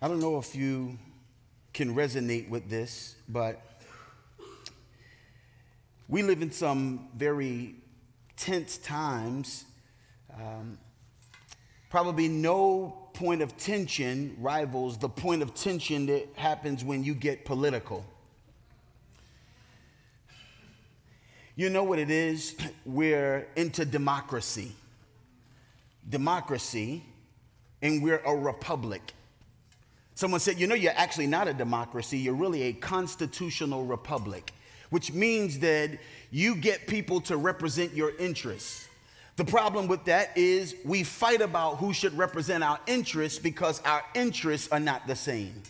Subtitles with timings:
[0.00, 0.96] I don't know if you
[1.72, 3.60] can resonate with this, but
[6.06, 7.74] we live in some very
[8.36, 9.64] tense times.
[10.32, 10.78] Um,
[11.90, 17.44] probably no point of tension rivals the point of tension that happens when you get
[17.44, 18.04] political.
[21.56, 22.54] You know what it is?
[22.86, 24.76] We're into democracy.
[26.08, 27.02] Democracy,
[27.82, 29.12] and we're a republic.
[30.18, 34.52] Someone said, You know, you're actually not a democracy, you're really a constitutional republic
[34.90, 35.98] which means that
[36.30, 38.88] you get people to represent your interests.
[39.36, 44.02] The problem with that is we fight about who should represent our interests because our
[44.14, 45.62] interests are not the same.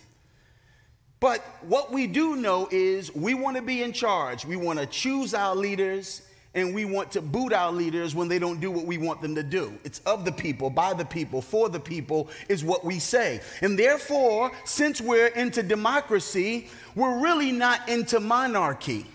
[1.21, 4.45] But what we do know is we want to be in charge.
[4.45, 6.23] We want to choose our leaders
[6.55, 9.35] and we want to boot our leaders when they don't do what we want them
[9.35, 9.79] to do.
[9.85, 13.41] It's of the people, by the people, for the people, is what we say.
[13.61, 19.07] And therefore, since we're into democracy, we're really not into monarchy.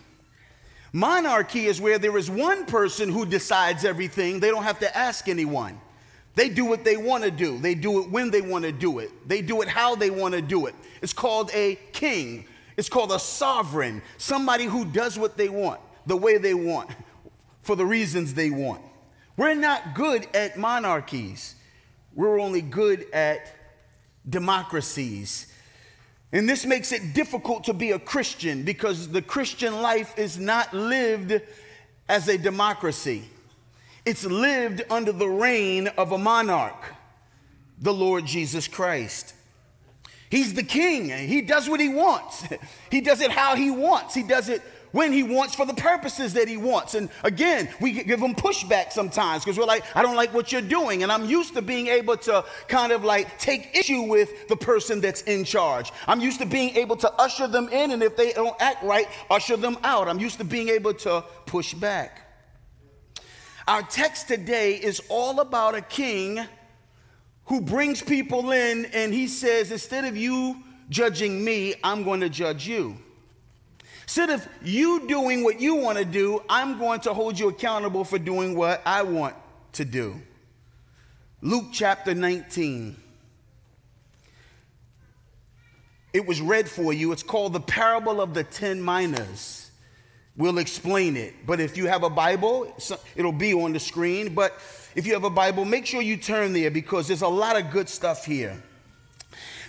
[0.93, 5.27] Monarchy is where there is one person who decides everything, they don't have to ask
[5.27, 5.79] anyone.
[6.35, 7.59] They do what they want to do.
[7.59, 9.11] They do it when they want to do it.
[9.27, 10.73] They do it how they want to do it.
[11.01, 12.45] It's called a king.
[12.75, 16.89] It's called a sovereign, somebody who does what they want, the way they want,
[17.63, 18.81] for the reasons they want.
[19.35, 21.55] We're not good at monarchies.
[22.13, 23.51] We're only good at
[24.29, 25.47] democracies.
[26.31, 30.73] And this makes it difficult to be a Christian because the Christian life is not
[30.73, 31.41] lived
[32.07, 33.23] as a democracy.
[34.05, 36.93] It's lived under the reign of a monarch,
[37.79, 39.33] the Lord Jesus Christ.
[40.29, 41.09] He's the king.
[41.09, 42.43] He does what he wants.
[42.91, 44.13] He does it how he wants.
[44.13, 44.61] He does it
[44.93, 46.93] when he wants for the purposes that he wants.
[46.93, 50.61] And again, we give him pushback sometimes because we're like, I don't like what you're
[50.61, 51.03] doing.
[51.03, 55.01] And I'm used to being able to kind of like take issue with the person
[55.01, 55.91] that's in charge.
[56.07, 59.07] I'm used to being able to usher them in, and if they don't act right,
[59.29, 60.07] usher them out.
[60.07, 62.21] I'm used to being able to push back.
[63.67, 66.39] Our text today is all about a king
[67.45, 72.29] who brings people in and he says, instead of you judging me, I'm going to
[72.29, 72.97] judge you.
[74.03, 78.03] Instead of you doing what you want to do, I'm going to hold you accountable
[78.03, 79.35] for doing what I want
[79.73, 80.21] to do.
[81.41, 82.95] Luke chapter 19.
[86.13, 87.11] It was read for you.
[87.11, 89.71] It's called the parable of the ten minas.
[90.35, 91.33] We'll explain it.
[91.45, 92.75] But if you have a Bible,
[93.15, 94.33] it'll be on the screen.
[94.33, 94.53] But
[94.95, 97.71] if you have a Bible, make sure you turn there because there's a lot of
[97.71, 98.61] good stuff here.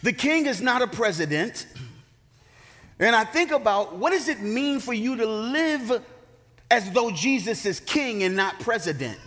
[0.03, 1.67] The king is not a president.
[2.99, 6.03] And I think about what does it mean for you to live
[6.71, 9.19] as though Jesus is king and not president?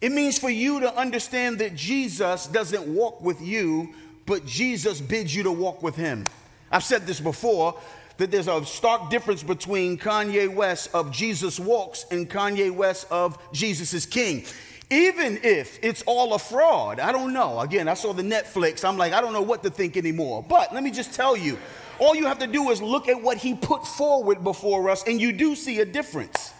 [0.00, 3.94] It means for you to understand that Jesus doesn't walk with you,
[4.26, 6.26] but Jesus bids you to walk with him.
[6.70, 7.78] I've said this before
[8.16, 13.38] that there's a stark difference between Kanye West of Jesus Walks and Kanye West of
[13.52, 14.44] Jesus is King.
[14.90, 17.60] Even if it's all a fraud, I don't know.
[17.60, 18.84] Again, I saw the Netflix.
[18.84, 20.44] I'm like, I don't know what to think anymore.
[20.46, 21.58] But let me just tell you
[21.98, 25.20] all you have to do is look at what he put forward before us, and
[25.20, 26.52] you do see a difference.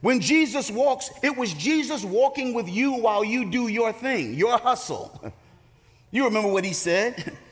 [0.00, 4.58] When Jesus walks, it was Jesus walking with you while you do your thing, your
[4.58, 5.32] hustle.
[6.10, 7.36] You remember what he said?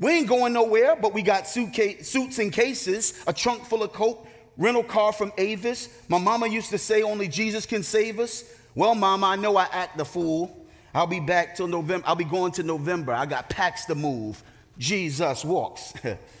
[0.00, 4.24] We ain't going nowhere, but we got suits and cases, a trunk full of coat,
[4.56, 5.88] rental car from Avis.
[6.08, 8.44] My mama used to say only Jesus can save us.
[8.76, 10.66] Well, mama, I know I act the fool.
[10.94, 12.06] I'll be back till November.
[12.06, 13.12] I'll be going to November.
[13.12, 14.40] I got packs to move.
[14.78, 15.92] Jesus walks.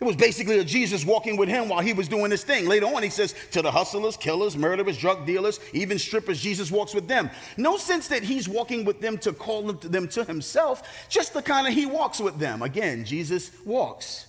[0.00, 2.66] It was basically a Jesus walking with him while he was doing this thing.
[2.66, 6.94] Later on, he says, to the hustlers, killers, murderers, drug dealers, even strippers, Jesus walks
[6.94, 7.28] with them.
[7.58, 11.66] No sense that he's walking with them to call them to, himself, just the kind
[11.66, 12.62] of he walks with them.
[12.62, 14.26] Again, Jesus walks.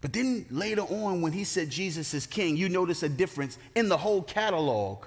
[0.00, 3.88] But then later on, when he said Jesus is king, you notice a difference in
[3.88, 5.04] the whole catalog.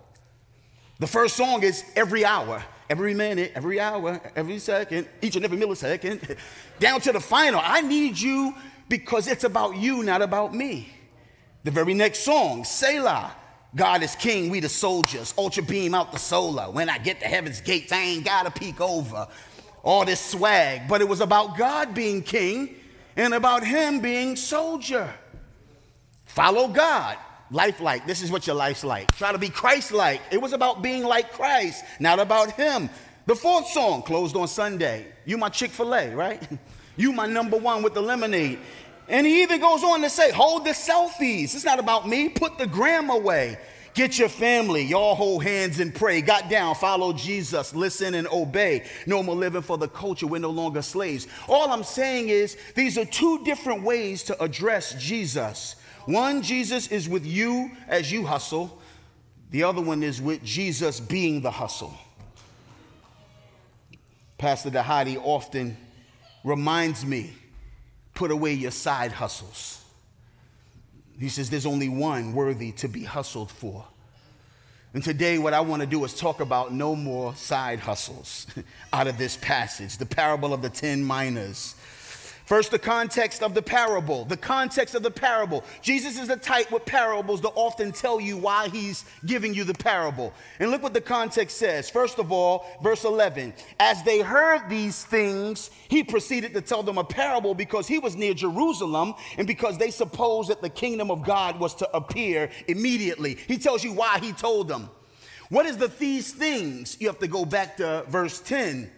[1.00, 5.58] The first song is every hour every minute, every hour, every second, each and every
[5.58, 6.38] millisecond,
[6.80, 7.62] down to the final.
[7.64, 8.56] I need you
[8.88, 10.90] because it's about you, not about me.
[11.64, 13.36] The very next song, Selah.
[13.76, 15.34] God is king, we the soldiers.
[15.38, 16.72] Ultra beam out the solar.
[16.72, 19.28] When I get to heaven's gates, I ain't gotta peek over.
[19.84, 20.88] All this swag.
[20.88, 22.76] But it was about God being king
[23.16, 25.14] and about him being soldier.
[26.26, 27.18] Follow God
[27.52, 28.06] lifelike.
[28.06, 29.16] This is what your life's like.
[29.16, 30.22] Try to be Christ like.
[30.32, 32.90] It was about being like Christ, not about Him.
[33.26, 35.08] The fourth song closed on Sunday.
[35.26, 36.42] You my Chick fil A, right?
[36.98, 38.60] You my number one with the lemonade.
[39.08, 41.56] And he even goes on to say, hold the selfies.
[41.56, 42.28] It's not about me.
[42.28, 43.58] Put the gram away.
[43.94, 46.22] Get your family, y'all hold hands and pray.
[46.22, 48.86] Got down, follow Jesus, listen and obey.
[49.06, 51.28] No more living for the culture, we're no longer slaves.
[51.48, 55.76] All I'm saying is these are two different ways to address Jesus.
[56.06, 58.80] One, Jesus is with you as you hustle,
[59.52, 61.94] the other one is with Jesus being the hustle.
[64.38, 65.76] Pastor Dahadi often
[66.44, 67.34] reminds me
[68.14, 69.84] put away your side hustles.
[71.20, 73.86] He says there's only one worthy to be hustled for.
[74.94, 78.48] And today, what I want to do is talk about no more side hustles
[78.94, 81.76] out of this passage, the parable of the 10 minas.
[82.50, 84.26] First, the context of the parable.
[84.26, 85.64] The context of the parable.
[85.84, 89.76] Jesus is the type with parables to often tell you why he's giving you the
[89.76, 90.34] parable.
[90.60, 91.92] And look what the context says.
[91.92, 93.54] First of all, verse 11.
[93.80, 98.16] As they heard these things, he proceeded to tell them a parable because he was
[98.16, 103.38] near Jerusalem and because they supposed that the kingdom of God was to appear immediately.
[103.48, 104.90] He tells you why he told them.
[105.50, 106.98] What is the these things?
[107.00, 108.90] You have to go back to verse 10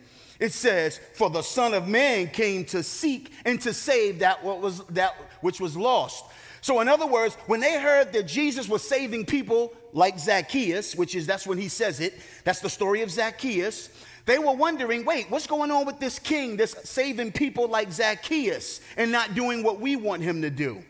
[0.41, 4.59] it says, For the Son of Man came to seek and to save that, what
[4.59, 6.25] was, that which was lost.
[6.61, 11.15] So, in other words, when they heard that Jesus was saving people like Zacchaeus, which
[11.15, 13.89] is that's when he says it, that's the story of Zacchaeus,
[14.25, 18.81] they were wondering wait, what's going on with this king that's saving people like Zacchaeus
[18.97, 20.83] and not doing what we want him to do?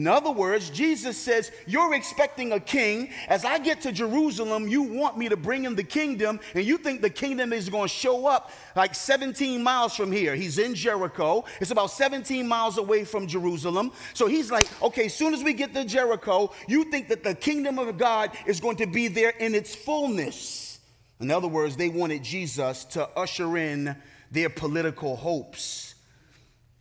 [0.00, 3.10] In other words, Jesus says, You're expecting a king.
[3.28, 6.78] As I get to Jerusalem, you want me to bring him the kingdom, and you
[6.78, 10.34] think the kingdom is going to show up like 17 miles from here.
[10.34, 11.44] He's in Jericho.
[11.60, 13.92] It's about 17 miles away from Jerusalem.
[14.14, 17.34] So he's like, Okay, as soon as we get to Jericho, you think that the
[17.34, 20.80] kingdom of God is going to be there in its fullness.
[21.20, 23.94] In other words, they wanted Jesus to usher in
[24.30, 25.89] their political hopes.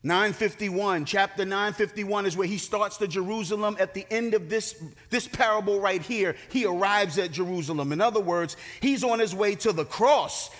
[0.01, 3.75] 951, chapter 951 is where he starts to Jerusalem.
[3.79, 7.91] At the end of this, this parable right here, he arrives at Jerusalem.
[7.91, 10.51] In other words, he's on his way to the cross.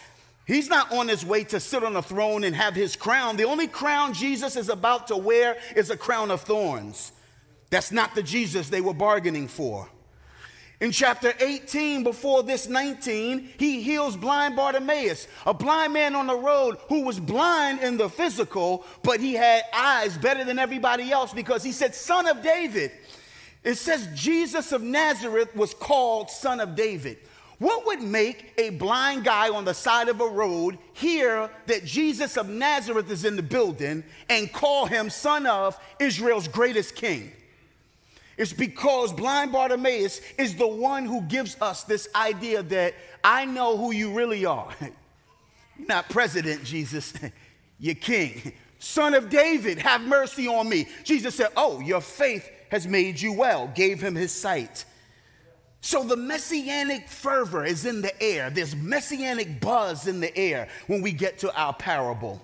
[0.45, 3.37] He's not on his way to sit on a throne and have his crown.
[3.37, 7.13] The only crown Jesus is about to wear is a crown of thorns.
[7.69, 9.87] That's not the Jesus they were bargaining for.
[10.81, 16.35] In chapter 18, before this 19, he heals blind Bartimaeus, a blind man on the
[16.35, 21.33] road who was blind in the physical, but he had eyes better than everybody else
[21.33, 22.91] because he said, Son of David.
[23.61, 27.17] It says Jesus of Nazareth was called Son of David.
[27.57, 32.37] What would make a blind guy on the side of a road hear that Jesus
[32.37, 37.33] of Nazareth is in the building and call him son of Israel's greatest king?
[38.39, 43.75] It's because blind Bartimaeus is the one who gives us this idea that I know
[43.75, 44.69] who you really are.
[44.79, 47.13] You're not president, Jesus,
[47.79, 48.53] you're king.
[48.79, 50.87] Son of David, have mercy on me.
[51.03, 54.85] Jesus said, Oh, your faith has made you well, gave him his sight.
[55.81, 58.49] So the messianic fervor is in the air.
[58.49, 62.41] There's messianic buzz in the air when we get to our parable.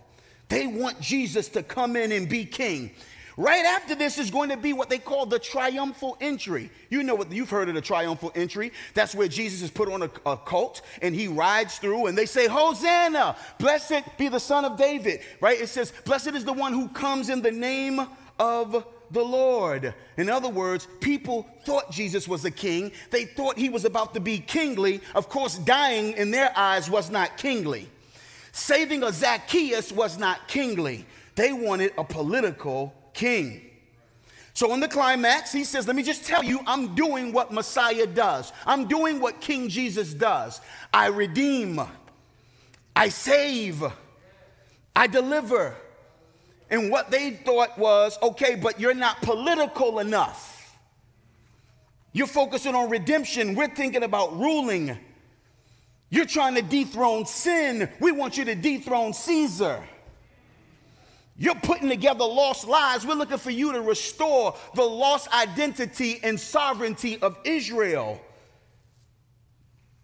[0.47, 2.91] They want Jesus to come in and be king.
[3.37, 6.69] Right after this is going to be what they call the triumphal entry.
[6.89, 8.71] You know what you've heard of the triumphal entry.
[8.93, 12.25] That's where Jesus is put on a, a colt and he rides through and they
[12.25, 15.19] say, Hosanna, blessed be the son of David.
[15.41, 15.59] Right?
[15.59, 17.99] It says, Blessed is the one who comes in the name
[18.39, 19.93] of the Lord.
[20.17, 22.93] In other words, people thought Jesus was a king.
[23.11, 25.01] They thought he was about to be kingly.
[25.13, 27.89] Of course, dying in their eyes was not kingly.
[28.53, 31.05] Saving a Zacchaeus was not kingly.
[31.35, 33.61] They wanted a political king.
[34.53, 38.07] So, in the climax, he says, Let me just tell you, I'm doing what Messiah
[38.07, 38.53] does.
[38.65, 40.61] I'm doing what King Jesus does.
[40.93, 41.81] I redeem,
[42.95, 43.83] I save,
[44.95, 45.75] I deliver.
[46.69, 50.75] And what they thought was, okay, but you're not political enough.
[52.11, 53.55] You're focusing on redemption.
[53.55, 54.97] We're thinking about ruling.
[56.09, 57.89] You're trying to dethrone sin.
[57.99, 59.83] We want you to dethrone Caesar.
[61.37, 63.05] You're putting together lost lives.
[63.05, 68.21] We're looking for you to restore the lost identity and sovereignty of Israel.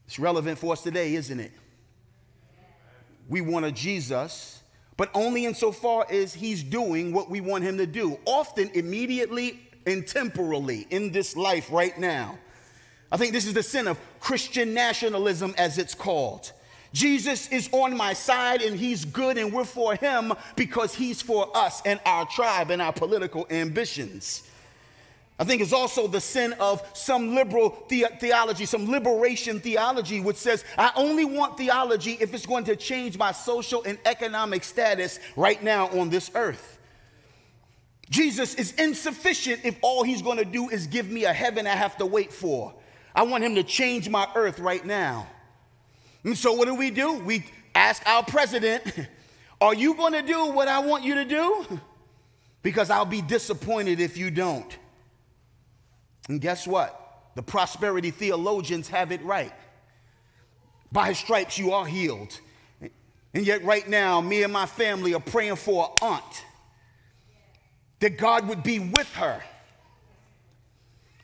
[0.07, 1.53] It's relevant for us today, isn't it?
[3.29, 4.61] We want a Jesus,
[4.97, 10.05] but only insofar as he's doing what we want him to do, often immediately and
[10.05, 12.37] temporally in this life right now.
[13.09, 16.51] I think this is the sin of Christian nationalism, as it's called.
[16.93, 21.55] Jesus is on my side and he's good and we're for him because he's for
[21.55, 24.43] us and our tribe and our political ambitions.
[25.39, 30.35] I think it's also the sin of some liberal the- theology, some liberation theology, which
[30.35, 35.19] says, I only want theology if it's going to change my social and economic status
[35.35, 36.77] right now on this earth.
[38.11, 41.75] Jesus is insufficient if all he's going to do is give me a heaven I
[41.75, 42.73] have to wait for.
[43.15, 45.27] I want him to change my earth right now.
[46.23, 47.13] And so, what do we do?
[47.13, 48.83] We ask our president,
[49.61, 51.79] Are you going to do what I want you to do?
[52.63, 54.75] Because I'll be disappointed if you don't.
[56.27, 56.97] And guess what?
[57.35, 59.53] The prosperity theologians have it right.
[60.91, 62.39] By his stripes, you are healed.
[63.33, 66.45] And yet, right now, me and my family are praying for an aunt
[67.99, 69.41] that God would be with her.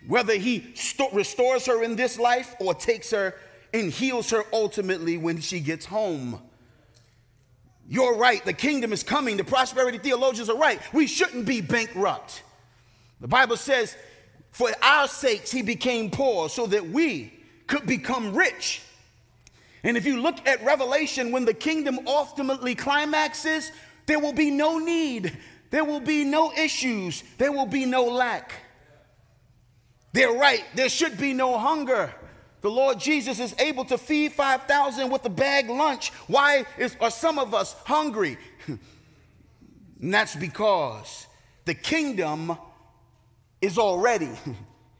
[0.08, 3.34] Whether he st- restores her in this life or takes her
[3.74, 6.42] and heals her ultimately when she gets home.
[7.88, 9.38] You're right, the kingdom is coming.
[9.38, 10.82] The prosperity theologians are right.
[10.94, 12.44] We shouldn't be bankrupt.
[13.22, 13.96] The Bible says,
[14.52, 17.34] for our sakes, he became poor so that we
[17.68, 18.82] could become rich.
[19.84, 23.72] And if you look at Revelation, when the kingdom ultimately climaxes,
[24.06, 25.38] there will be no need,
[25.70, 28.52] there will be no issues, there will be no lack.
[30.14, 32.14] They're right, there should be no hunger.
[32.62, 36.10] The Lord Jesus is able to feed 5,000 with a bag lunch.
[36.28, 38.38] Why is, are some of us hungry?
[38.68, 38.80] and
[40.14, 41.28] that's because
[41.66, 42.58] the kingdom
[43.62, 44.32] is already,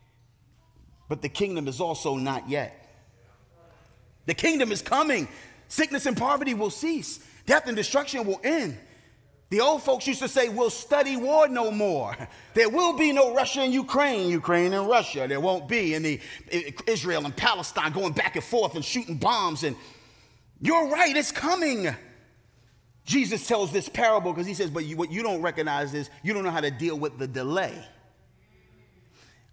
[1.10, 2.84] but the kingdom is also not yet.
[4.28, 5.28] The kingdom is coming.
[5.68, 7.20] Sickness and poverty will cease.
[7.46, 8.78] Death and destruction will end.
[9.50, 12.16] The old folks used to say, We'll study war no more.
[12.54, 15.28] There will be no Russia and Ukraine, Ukraine and Russia.
[15.28, 19.64] There won't be any eh, Israel and Palestine going back and forth and shooting bombs.
[19.64, 19.76] And
[20.60, 21.96] you're right, it's coming.
[23.06, 26.34] Jesus tells this parable because he says, But you, what you don't recognize is you
[26.34, 27.78] don't know how to deal with the delay.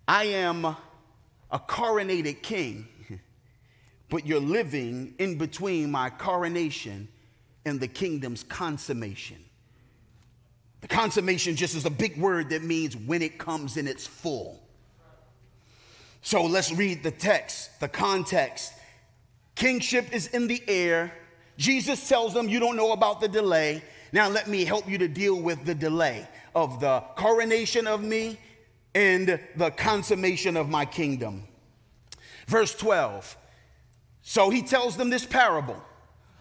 [0.08, 2.88] I am a coronated king
[4.08, 7.08] but you're living in between my coronation
[7.64, 9.44] and the kingdom's consummation.
[10.84, 14.62] The consummation just is a big word that means when it comes in its full.
[16.20, 18.74] So let's read the text, the context.
[19.54, 21.10] Kingship is in the air.
[21.56, 23.82] Jesus tells them, You don't know about the delay.
[24.12, 28.38] Now let me help you to deal with the delay of the coronation of me
[28.94, 31.44] and the consummation of my kingdom.
[32.46, 33.38] Verse 12
[34.26, 35.82] so he tells them this parable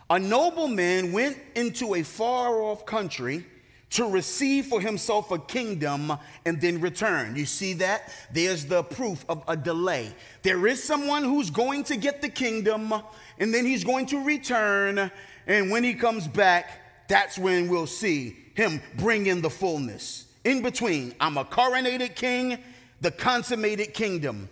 [0.09, 3.45] A nobleman went into a far off country
[3.93, 6.11] to receive for himself a kingdom
[6.45, 7.35] and then return.
[7.35, 8.11] You see that?
[8.31, 10.13] There's the proof of a delay.
[10.41, 12.93] There is someone who's going to get the kingdom
[13.37, 15.11] and then he's going to return.
[15.45, 20.25] And when he comes back, that's when we'll see him bring in the fullness.
[20.43, 22.57] In between, I'm a coronated king,
[23.01, 24.49] the consummated kingdom.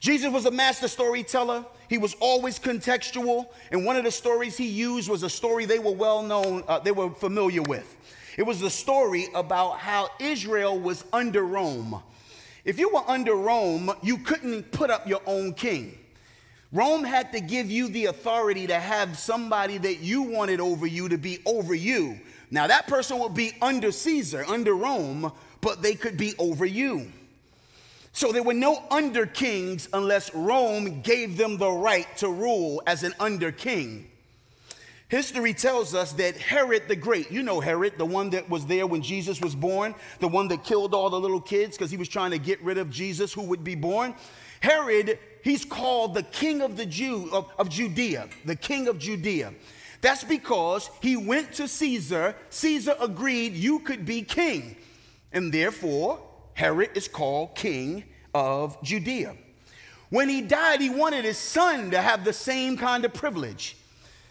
[0.00, 1.64] Jesus was a master storyteller.
[1.88, 3.46] He was always contextual.
[3.70, 6.80] And one of the stories he used was a story they were well known, uh,
[6.80, 7.96] they were familiar with.
[8.36, 12.02] It was the story about how Israel was under Rome.
[12.64, 15.98] If you were under Rome, you couldn't put up your own king.
[16.72, 21.08] Rome had to give you the authority to have somebody that you wanted over you
[21.08, 22.18] to be over you.
[22.50, 27.10] Now, that person would be under Caesar, under Rome, but they could be over you.
[28.12, 33.02] So there were no under kings unless Rome gave them the right to rule as
[33.02, 34.10] an under king.
[35.08, 38.88] History tells us that Herod the Great, you know Herod, the one that was there
[38.88, 42.08] when Jesus was born, the one that killed all the little kids because he was
[42.08, 44.14] trying to get rid of Jesus who would be born.
[44.58, 49.54] Herod, he's called the king of the Jew of, of Judea, the king of Judea.
[50.00, 52.34] That's because he went to Caesar.
[52.50, 54.76] Caesar agreed you could be king.
[55.32, 56.20] And therefore,
[56.54, 59.36] Herod is called king of Judea.
[60.10, 63.76] When he died, he wanted his son to have the same kind of privilege.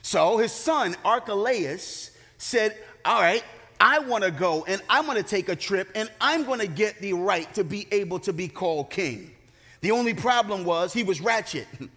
[0.06, 3.44] So his son, Archelaus, said, All right,
[3.80, 6.68] I want to go and I'm going to take a trip and I'm going to
[6.68, 9.32] get the right to be able to be called king.
[9.82, 11.68] The only problem was he was ratchet.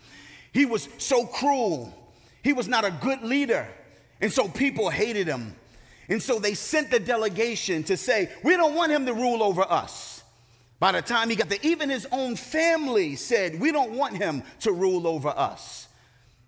[0.55, 1.93] He was so cruel.
[2.43, 3.69] He was not a good leader.
[4.23, 5.55] And so people hated him.
[6.09, 9.61] And so they sent the delegation to say, We don't want him to rule over
[9.61, 10.25] us.
[10.81, 14.43] By the time he got there, even his own family said, We don't want him
[14.61, 15.89] to rule over us.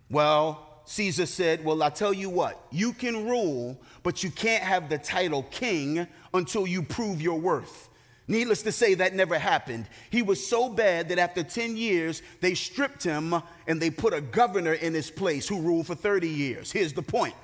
[0.08, 4.88] Well, Caesar said, Well, I tell you what, you can rule, but you can't have
[4.88, 6.04] the title king
[6.35, 7.88] until you prove your worth.
[8.26, 9.87] Needless to say, that never happened.
[10.11, 13.37] He was so bad that after 10 years, they stripped him
[13.68, 16.73] and they put a governor in his place who ruled for 30 years.
[16.73, 17.35] Here's the point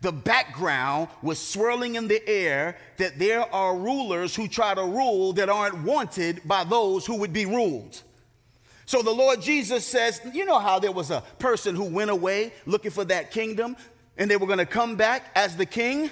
[0.00, 5.34] the background was swirling in the air that there are rulers who try to rule
[5.34, 8.02] that aren't wanted by those who would be ruled.
[8.86, 12.52] So the Lord Jesus says, You know how there was a person who went away
[12.66, 13.76] looking for that kingdom
[14.16, 16.10] and they were going to come back as the king?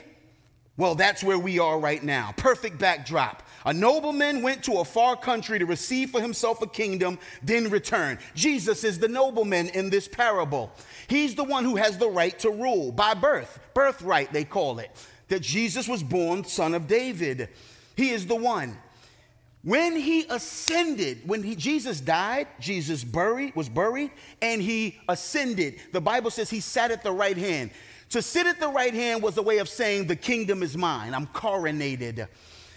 [0.78, 2.32] Well, that's where we are right now.
[2.36, 3.42] Perfect backdrop.
[3.66, 8.18] A nobleman went to a far country to receive for himself a kingdom, then return.
[8.34, 10.72] Jesus is the nobleman in this parable.
[11.08, 14.90] He's the one who has the right to rule by birth, birthright, they call it.
[15.28, 17.50] That Jesus was born son of David.
[17.96, 18.76] He is the one.
[19.64, 25.80] When he ascended, when he, Jesus died, Jesus buried, was buried, and he ascended.
[25.92, 27.70] The Bible says he sat at the right hand.
[28.10, 31.14] To sit at the right hand was a way of saying, The kingdom is mine.
[31.14, 32.26] I'm coronated.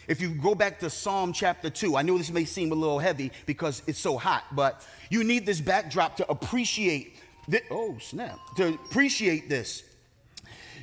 [0.07, 2.99] If you go back to Psalm chapter 2, I know this may seem a little
[2.99, 7.61] heavy because it's so hot, but you need this backdrop to appreciate this.
[7.71, 8.37] Oh, snap.
[8.57, 9.83] To appreciate this.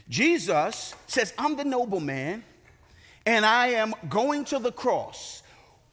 [0.08, 2.42] Jesus says, I'm the nobleman,
[3.24, 5.41] and I am going to the cross.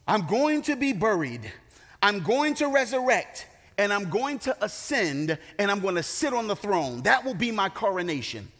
[0.09, 1.51] I'm going to be buried.
[2.01, 3.45] I'm going to resurrect,
[3.77, 7.03] and I'm going to ascend, and I'm going to sit on the throne.
[7.03, 8.51] That will be my coronation.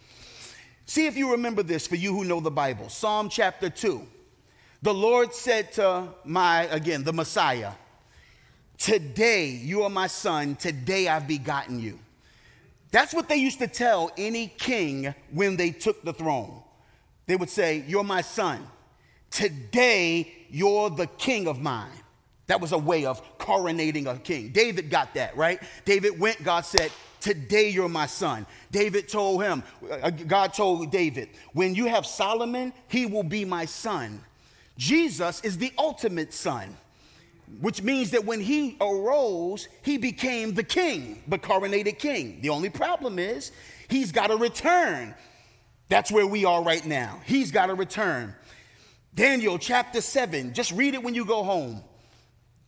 [0.86, 2.88] See if you remember this for you who know the Bible.
[2.88, 4.06] Psalm chapter 2.
[4.84, 7.72] The Lord said to my, again, the Messiah,
[8.78, 11.98] Today you are my son, today I've begotten you.
[12.92, 16.62] That's what they used to tell any king when they took the throne.
[17.26, 18.68] They would say, You're my son.
[19.32, 21.92] Today you're the king of mine.
[22.48, 24.50] That was a way of coronating a king.
[24.50, 25.62] David got that, right?
[25.86, 28.46] David went, God said, Today you're my son.
[28.72, 33.66] David told him, uh, God told David, When you have Solomon, he will be my
[33.66, 34.24] son.
[34.78, 36.76] Jesus is the ultimate son,
[37.60, 42.40] which means that when he arose, he became the king, the coronated king.
[42.42, 43.52] The only problem is
[43.90, 45.14] he's got to return.
[45.90, 47.20] That's where we are right now.
[47.26, 48.34] He's got to return.
[49.14, 51.84] Daniel chapter 7, just read it when you go home.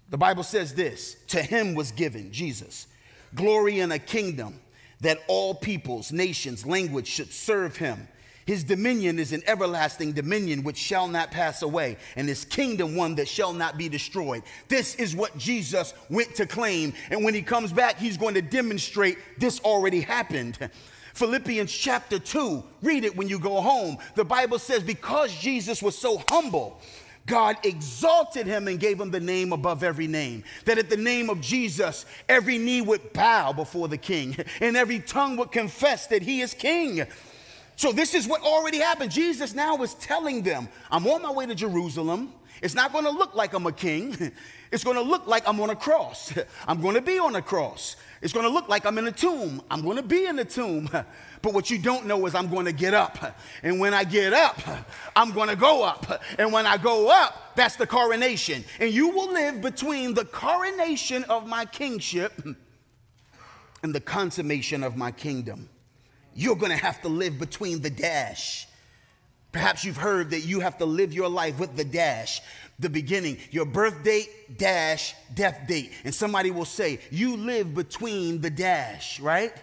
[0.10, 2.88] The Bible says this To him was given, Jesus,
[3.34, 4.60] glory and a kingdom
[5.02, 8.08] that all peoples, nations, language should serve him.
[8.46, 13.16] His dominion is an everlasting dominion which shall not pass away, and his kingdom one
[13.16, 14.44] that shall not be destroyed.
[14.68, 16.94] This is what Jesus went to claim.
[17.12, 20.58] And when he comes back, he's going to demonstrate this already happened.
[21.14, 23.98] Philippians chapter 2, read it when you go home.
[24.16, 26.80] The Bible says, because Jesus was so humble,
[27.26, 30.44] God exalted him and gave him the name above every name.
[30.66, 35.00] That at the name of Jesus, every knee would bow before the king, and every
[35.00, 37.06] tongue would confess that he is king.
[37.76, 39.12] So, this is what already happened.
[39.12, 42.34] Jesus now is telling them, I'm on my way to Jerusalem.
[42.62, 44.32] It's not going to look like I'm a king.
[44.72, 46.34] It's going to look like I'm on a cross.
[46.66, 47.98] I'm going to be on a cross.
[48.22, 49.62] It's going to look like I'm in a tomb.
[49.72, 50.90] I'm going to be in a tomb.
[51.44, 53.18] But what you don't know is I'm going to get up.
[53.64, 54.62] And when I get up,
[55.16, 56.22] I'm going to go up.
[56.38, 58.64] And when I go up, that's the coronation.
[58.80, 62.46] And you will live between the coronation of my kingship
[63.84, 65.68] and the consummation of my kingdom
[66.34, 68.68] you're going to have to live between the dash.
[69.52, 72.42] Perhaps you've heard that you have to live your life with the dash,
[72.82, 75.92] the beginning, your birth date, dash, death date.
[76.04, 79.54] And somebody will say, You live between the dash, right?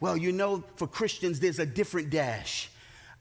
[0.00, 2.70] Well, you know, for Christians, there's a different dash.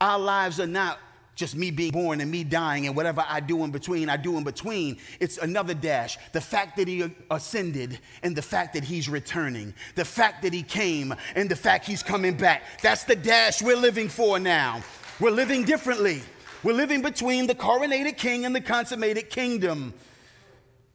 [0.01, 0.99] Our lives are not
[1.35, 4.37] just me being born and me dying and whatever I do in between, I do
[4.37, 4.97] in between.
[5.19, 6.17] It's another dash.
[6.31, 9.73] The fact that he ascended and the fact that he's returning.
[9.95, 12.81] The fact that he came and the fact he's coming back.
[12.81, 14.81] That's the dash we're living for now.
[15.19, 16.21] We're living differently.
[16.65, 19.93] We're living between the coronated king and the consummated kingdom.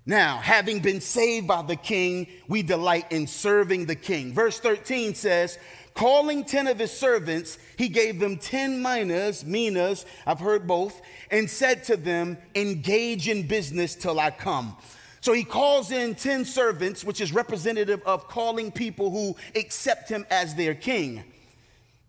[0.04, 4.32] Now, having been saved by the king, we delight in serving the king.
[4.32, 5.60] Verse 13 says,
[5.94, 11.48] Calling 10 of his servants, he gave them 10 minas, minas, I've heard both, and
[11.48, 14.76] said to them, Engage in business till I come.
[15.20, 20.26] So he calls in 10 servants, which is representative of calling people who accept him
[20.30, 21.22] as their king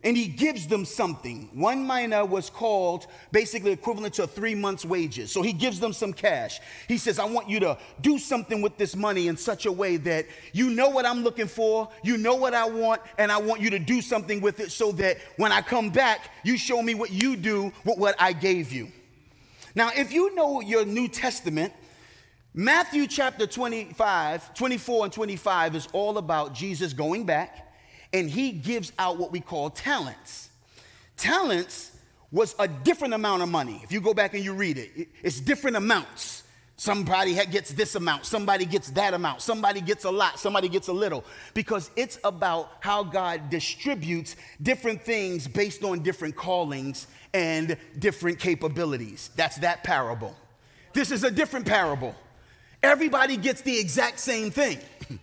[0.04, 1.50] and he gives them something.
[1.54, 5.32] One mina was called basically equivalent to three months' wages.
[5.32, 6.60] So he gives them some cash.
[6.88, 9.98] He says, I want you to do something with this money in such a way
[9.98, 13.62] that you know what I'm looking for, you know what I want, and I want
[13.62, 16.96] you to do something with it so that when I come back, you show me
[16.96, 18.92] what you do with what I gave you.
[19.76, 21.74] Now, if you know your New Testament,
[22.54, 27.71] Matthew chapter 25, 24 and 25 is all about Jesus going back
[28.14, 30.50] and he gives out what we call talents.
[31.18, 31.92] Talents
[32.32, 33.82] was a different amount of money.
[33.84, 36.44] If you go back and you read it, it's different amounts.
[36.78, 40.94] Somebody gets this amount, somebody gets that amount, somebody gets a lot, somebody gets a
[40.94, 48.40] little, because it's about how God distributes different things based on different callings and different
[48.40, 49.30] capabilities.
[49.36, 50.36] That's that parable.
[50.94, 52.16] This is a different parable.
[52.82, 54.80] Everybody gets the exact same thing.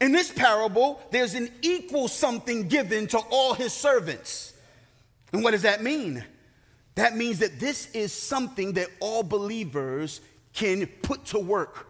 [0.00, 4.52] In this parable, there's an equal something given to all his servants.
[5.32, 6.24] And what does that mean?
[6.96, 10.20] That means that this is something that all believers
[10.52, 11.88] can put to work.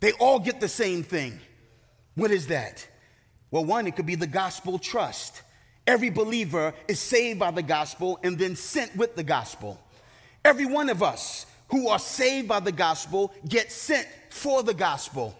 [0.00, 1.38] They all get the same thing.
[2.14, 2.86] What is that?
[3.50, 5.42] Well, one, it could be the gospel trust.
[5.86, 9.80] Every believer is saved by the gospel and then sent with the gospel.
[10.44, 15.34] Every one of us who are saved by the gospel get sent for the gospel.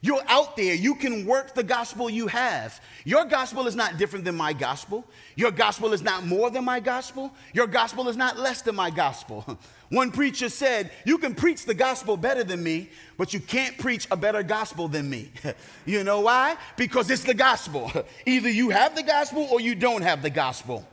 [0.00, 2.80] You're out there, you can work the gospel you have.
[3.04, 5.04] Your gospel is not different than my gospel.
[5.34, 7.32] Your gospel is not more than my gospel.
[7.52, 9.58] Your gospel is not less than my gospel.
[9.88, 14.06] One preacher said, You can preach the gospel better than me, but you can't preach
[14.12, 15.32] a better gospel than me.
[15.86, 16.56] you know why?
[16.76, 17.90] Because it's the gospel.
[18.26, 20.86] Either you have the gospel or you don't have the gospel.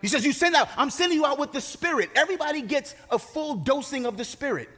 [0.00, 2.10] He says, You send out, I'm sending you out with the Spirit.
[2.16, 4.68] Everybody gets a full dosing of the Spirit.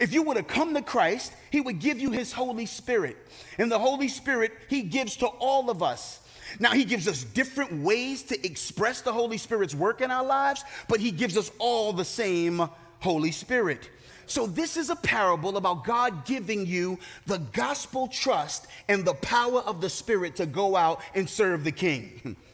[0.00, 3.16] If you were to come to Christ, He would give you His Holy Spirit.
[3.58, 6.20] And the Holy Spirit, He gives to all of us.
[6.60, 10.64] Now, He gives us different ways to express the Holy Spirit's work in our lives,
[10.88, 12.68] but He gives us all the same
[13.00, 13.90] Holy Spirit.
[14.26, 19.60] So, this is a parable about God giving you the gospel trust and the power
[19.60, 22.36] of the Spirit to go out and serve the King.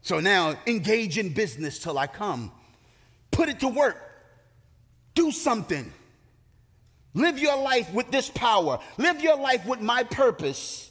[0.00, 2.52] So, now engage in business till I come.
[3.30, 4.00] Put it to work.
[5.14, 5.92] Do something.
[7.14, 8.78] Live your life with this power.
[8.96, 10.90] Live your life with my purpose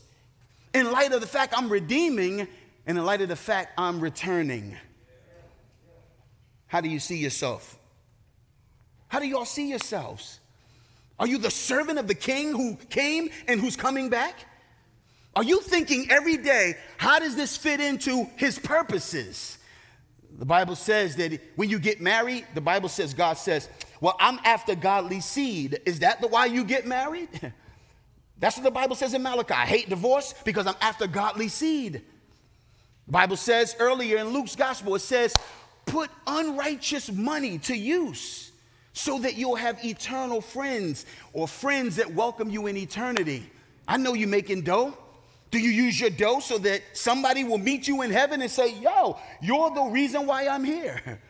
[0.73, 2.47] in light of the fact I'm redeeming
[2.85, 4.75] and in light of the fact I'm returning.
[6.67, 7.77] How do you see yourself?
[9.07, 10.39] How do y'all see yourselves?
[11.19, 14.35] Are you the servant of the king who came and who's coming back?
[15.35, 19.57] Are you thinking every day, how does this fit into his purposes?
[20.37, 23.69] The Bible says that when you get married, the Bible says, God says,
[24.01, 25.79] well, I'm after godly seed.
[25.85, 27.29] Is that the why you get married?
[28.39, 29.53] That's what the Bible says in Malachi.
[29.53, 32.01] I hate divorce because I'm after godly seed.
[33.07, 35.33] The Bible says earlier in Luke's gospel, it says,
[35.85, 38.51] put unrighteous money to use
[38.93, 43.49] so that you'll have eternal friends or friends that welcome you in eternity.
[43.87, 44.95] I know you're making dough.
[45.49, 48.73] Do you use your dough so that somebody will meet you in heaven and say,
[48.73, 51.21] Yo, you're the reason why I'm here?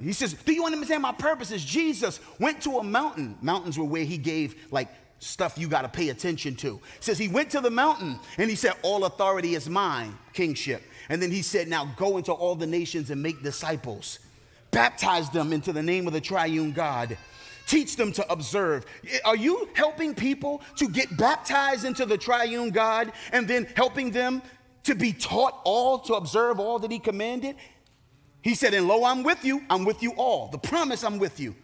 [0.00, 1.50] He says, Do you understand my purpose?
[1.50, 3.36] Is Jesus went to a mountain.
[3.40, 6.80] Mountains were where he gave like stuff you got to pay attention to.
[7.00, 10.82] Says he went to the mountain and he said, All authority is mine, kingship.
[11.08, 14.18] And then he said, Now go into all the nations and make disciples,
[14.70, 17.16] baptize them into the name of the triune God.
[17.66, 18.86] Teach them to observe.
[19.24, 24.40] Are you helping people to get baptized into the triune God and then helping them
[24.84, 27.56] to be taught all, to observe all that He commanded?
[28.46, 29.64] He said, And lo, I'm with you.
[29.68, 30.46] I'm with you all.
[30.46, 31.56] The promise, I'm with you.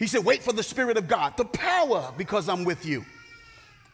[0.00, 3.06] He said, Wait for the Spirit of God, the power, because I'm with you.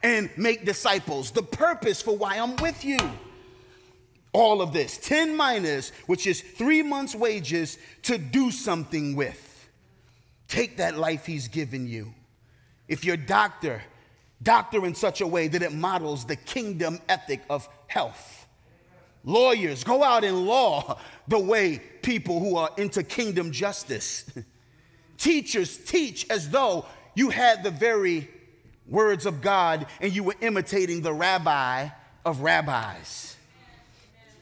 [0.02, 2.96] And make disciples, the purpose for why I'm with you.
[4.32, 9.68] All of this, 10 minus, which is three months' wages to do something with.
[10.48, 12.14] Take that life He's given you.
[12.88, 13.82] If you're doctor,
[14.42, 18.43] doctor in such a way that it models the kingdom ethic of health
[19.24, 24.30] Lawyers, go out and law the way people who are into kingdom justice.
[25.18, 26.84] Teachers, teach as though
[27.14, 28.28] you had the very
[28.87, 31.88] words of God and you were imitating the rabbi
[32.24, 33.37] of rabbis.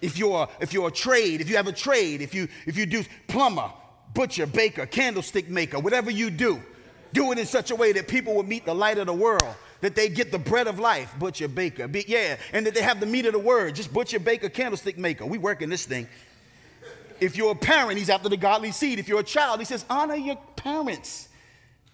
[0.00, 2.86] If you're, if you're a trade, if you have a trade, if you, if you
[2.86, 3.70] do plumber,
[4.14, 6.60] butcher, baker, candlestick maker, whatever you do,
[7.12, 9.54] do it in such a way that people will meet the light of the world
[9.82, 13.00] that they get the bread of life, butcher, baker, be, yeah, and that they have
[13.00, 15.26] the meat of the word, just butcher, baker, candlestick maker.
[15.26, 16.08] We work in this thing.
[17.20, 18.98] If you're a parent, he's after the godly seed.
[18.98, 21.28] If you're a child, he says, honor your parents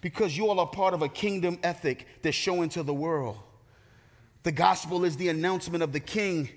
[0.01, 3.37] because you all are part of a kingdom ethic that's showing to the world.
[4.43, 6.49] The gospel is the announcement of the king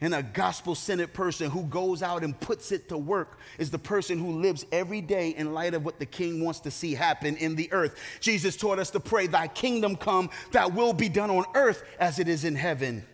[0.00, 3.78] and a gospel centered person who goes out and puts it to work is the
[3.78, 7.36] person who lives every day in light of what the king wants to see happen
[7.36, 7.96] in the earth.
[8.20, 12.18] Jesus taught us to pray, Thy kingdom come, Thy will be done on earth as
[12.18, 13.04] it is in heaven.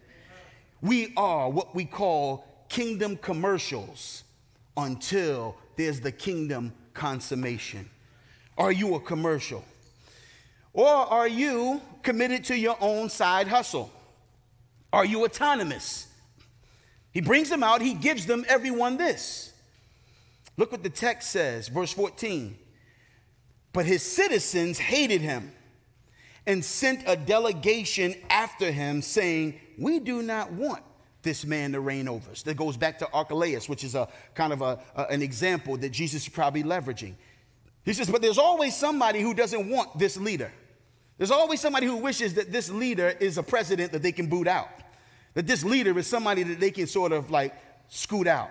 [0.81, 4.25] We are what we call kingdom commercials
[4.77, 7.89] until there's the kingdom consummation.
[8.59, 9.65] Are you a commercial?
[10.73, 13.93] Or are you committed to your own side hustle?
[14.93, 16.09] Are you autonomous?
[17.13, 19.53] He brings them out, he gives them everyone this.
[20.57, 22.57] Look what the text says, verse 14.
[23.73, 25.53] But his citizens hated him
[26.47, 30.83] and sent a delegation after him, saying, We do not want
[31.23, 32.43] this man to reign over us.
[32.43, 35.91] That goes back to Archelaus, which is a kind of a, a, an example that
[35.91, 37.15] Jesus is probably leveraging.
[37.85, 40.53] He says, But there's always somebody who doesn't want this leader.
[41.19, 44.49] There's always somebody who wishes that this leader is a president that they can boot
[44.49, 44.69] out.
[45.35, 47.55] That this leader is somebody that they can sort of like
[47.89, 48.51] scoot out.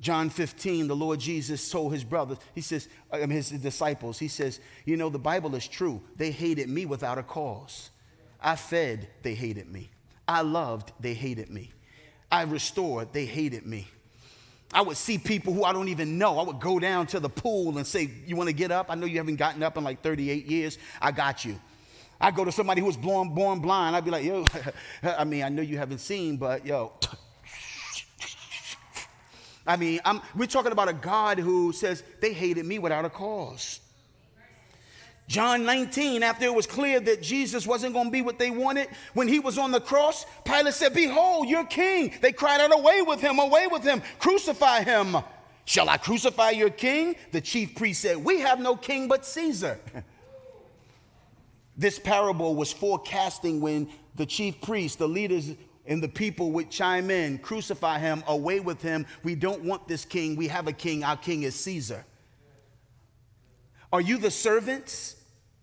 [0.00, 4.26] John 15, the Lord Jesus told his brothers, he says, I mean, his disciples, he
[4.26, 6.02] says, You know, the Bible is true.
[6.16, 7.90] They hated me without a cause.
[8.40, 9.90] I fed, they hated me.
[10.26, 11.70] I loved, they hated me.
[12.32, 13.86] I restored, they hated me.
[14.74, 16.38] I would see people who I don't even know.
[16.38, 18.86] I would go down to the pool and say, You want to get up?
[18.88, 20.78] I know you haven't gotten up in like 38 years.
[21.00, 21.60] I got you.
[22.22, 23.96] I go to somebody who was born, born blind.
[23.96, 24.46] I'd be like, Yo,
[25.02, 26.92] I mean, I know you haven't seen, but yo,
[29.66, 33.10] I mean, I'm, we're talking about a God who says they hated me without a
[33.10, 33.80] cause.
[35.28, 38.88] John 19, after it was clear that Jesus wasn't going to be what they wanted,
[39.14, 42.12] when he was on the cross, Pilate said, Behold, your king.
[42.20, 45.16] They cried out, Away with him, away with him, crucify him.
[45.64, 47.14] Shall I crucify your king?
[47.30, 49.78] The chief priest said, We have no king but Caesar.
[51.82, 55.50] this parable was forecasting when the chief priests, the leaders
[55.84, 59.04] and the people would chime in, crucify him, away with him.
[59.24, 60.36] We don't want this king.
[60.36, 61.02] We have a king.
[61.02, 62.04] Our king is Caesar.
[63.92, 65.16] Are you the servants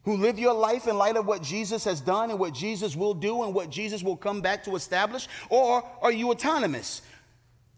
[0.03, 3.13] who live your life in light of what Jesus has done and what Jesus will
[3.13, 5.27] do and what Jesus will come back to establish?
[5.49, 7.01] Or are you autonomous?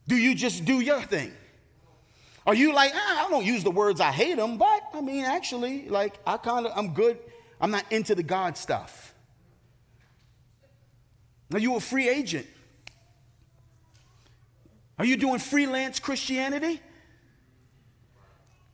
[0.08, 1.32] Do you just do your thing?
[2.46, 5.26] Are you like, ah, I don't use the words I hate them, but I mean,
[5.26, 7.20] actually, like, I kind of, I'm good.
[7.62, 9.14] I'm not into the God stuff.
[11.54, 12.48] Are you a free agent?
[14.98, 16.82] Are you doing freelance Christianity?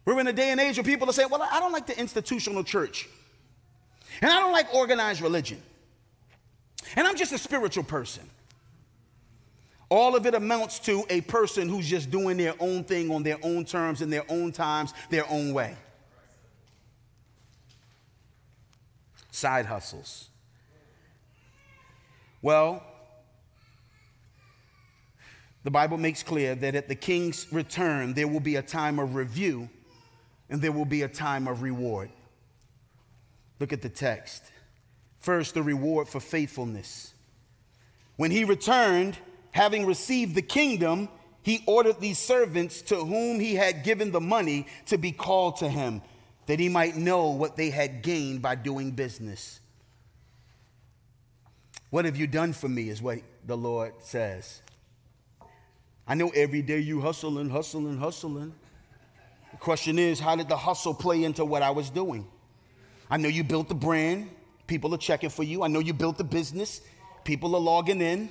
[0.05, 1.99] We're in a day and age where people are saying, Well, I don't like the
[1.99, 3.09] institutional church.
[4.21, 5.61] And I don't like organized religion.
[6.95, 8.23] And I'm just a spiritual person.
[9.89, 13.37] All of it amounts to a person who's just doing their own thing on their
[13.43, 15.75] own terms, in their own times, their own way.
[19.37, 20.29] Side hustles.
[22.41, 22.83] Well,
[25.63, 29.13] the Bible makes clear that at the king's return, there will be a time of
[29.13, 29.69] review
[30.49, 32.09] and there will be a time of reward.
[33.59, 34.43] Look at the text.
[35.19, 37.13] First, the reward for faithfulness.
[38.15, 39.19] When he returned,
[39.51, 41.09] having received the kingdom,
[41.43, 45.69] he ordered these servants to whom he had given the money to be called to
[45.69, 46.01] him,
[46.47, 49.59] that he might know what they had gained by doing business.
[51.89, 52.89] What have you done for me?
[52.89, 54.61] Is what the Lord says.
[56.07, 58.53] I know every day you hustling, hustling, hustling.
[59.51, 62.27] The question is, how did the hustle play into what I was doing?
[63.09, 64.29] I know you built the brand,
[64.67, 65.63] people are checking for you.
[65.63, 66.81] I know you built the business,
[67.23, 68.29] people are logging in.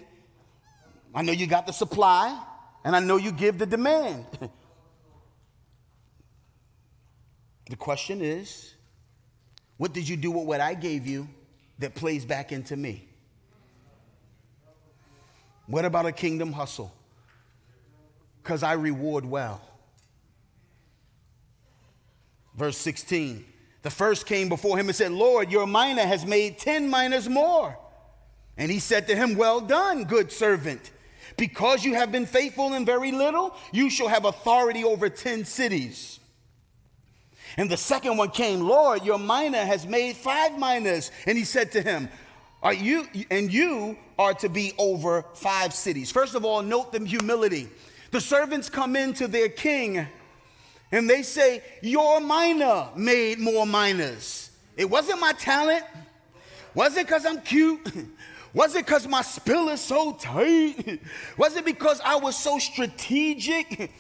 [1.14, 2.38] I know you got the supply,
[2.84, 4.24] and I know you give the demand.
[7.68, 8.74] the question is,
[9.76, 11.28] what did you do with what I gave you
[11.78, 13.06] that plays back into me?
[15.66, 16.92] What about a kingdom hustle?
[18.42, 19.60] Because I reward well.
[22.56, 23.44] Verse 16
[23.82, 27.76] The first came before him and said, Lord, your mina has made 10 minas more.
[28.56, 30.92] And he said to him, Well done, good servant.
[31.36, 36.20] Because you have been faithful in very little, you shall have authority over 10 cities.
[37.56, 41.10] And the second one came, Lord, your mina has made five minas.
[41.26, 42.08] And he said to him,
[42.62, 46.10] are you and you are to be over five cities.
[46.10, 47.68] First of all, note the humility.
[48.10, 50.06] The servants come into their king
[50.92, 54.50] and they say, Your mina made more minas.
[54.76, 55.84] It wasn't my talent.
[56.74, 57.80] Was it because I'm cute?
[58.54, 61.00] Was it because my spill is so tight?
[61.36, 63.92] Was it because I was so strategic?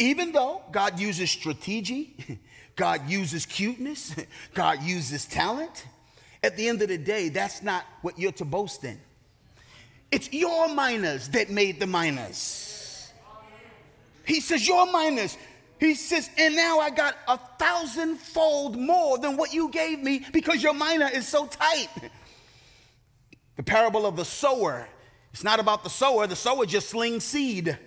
[0.00, 2.16] Even though God uses strategy,
[2.76, 4.16] God uses cuteness,
[4.54, 5.86] God uses talent,
[6.42, 8.98] at the end of the day, that's not what you're to boast in.
[10.10, 13.12] It's your minas that made the minas.
[14.24, 15.36] He says, Your minas.
[15.78, 20.62] He says, and now I got a thousandfold more than what you gave me because
[20.62, 21.88] your mina is so tight.
[23.56, 24.86] The parable of the sower.
[25.32, 27.78] It's not about the sower, the sower just slings seed.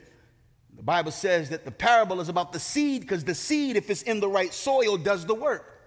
[0.84, 4.02] The Bible says that the parable is about the seed because the seed, if it's
[4.02, 5.80] in the right soil, does the work.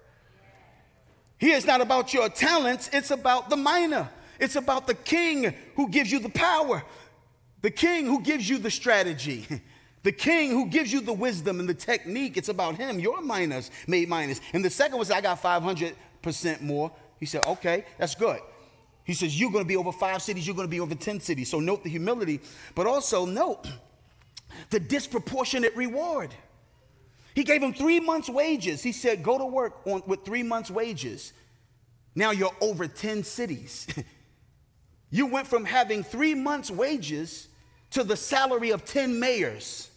[1.36, 4.10] Here it's not about your talents, it's about the mina.
[4.40, 6.82] It's about the king who gives you the power,
[7.60, 9.46] the king who gives you the strategy,
[10.02, 12.38] the king who gives you the wisdom and the technique.
[12.38, 12.98] It's about him.
[12.98, 14.40] Your minas made minas.
[14.54, 16.90] And the second was, I got 500% more.
[17.20, 18.40] He said, okay, that's good.
[19.04, 21.20] He says, You're going to be over five cities, you're going to be over 10
[21.20, 21.50] cities.
[21.50, 22.40] So note the humility,
[22.74, 23.68] but also note
[24.70, 26.34] the disproportionate reward.
[27.34, 28.82] He gave him three months' wages.
[28.82, 31.32] He said, Go to work on, with three months' wages.
[32.14, 33.86] Now you're over 10 cities.
[35.10, 37.48] you went from having three months' wages
[37.90, 39.90] to the salary of 10 mayors.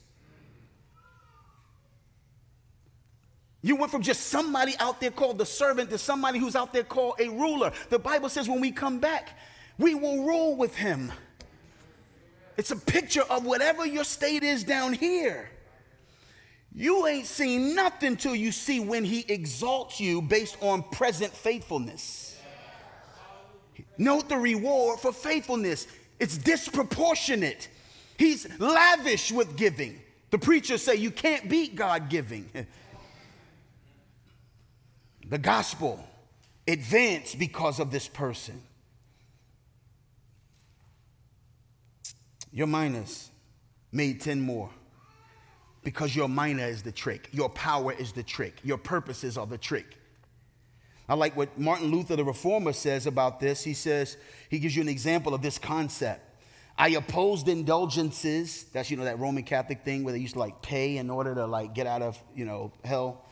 [3.61, 6.83] You went from just somebody out there called the servant to somebody who's out there
[6.83, 7.71] called a ruler.
[7.89, 9.37] The Bible says when we come back,
[9.77, 11.11] we will rule with him.
[12.59, 15.49] It's a picture of whatever your state is down here.
[16.75, 22.37] You ain't seen nothing till you see when he exalts you based on present faithfulness.
[23.97, 25.87] Note the reward for faithfulness.
[26.19, 27.69] It's disproportionate.
[28.17, 30.01] He's lavish with giving.
[30.29, 32.49] The preachers say you can't beat God giving.
[35.29, 36.05] the gospel
[36.67, 38.61] advanced because of this person.
[42.51, 43.29] Your minas
[43.91, 44.69] made 10 more
[45.83, 47.29] because your mina is the trick.
[47.31, 48.59] Your power is the trick.
[48.63, 49.97] Your purposes are the trick.
[51.07, 53.63] I like what Martin Luther, the reformer, says about this.
[53.63, 54.17] He says,
[54.49, 56.21] he gives you an example of this concept.
[56.77, 58.65] I opposed indulgences.
[58.71, 61.33] That's, you know, that Roman Catholic thing where they used to like pay in order
[61.35, 63.25] to like get out of, you know, hell.